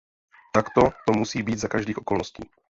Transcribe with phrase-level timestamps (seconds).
[0.53, 2.43] Takto to musí být za každých okolností.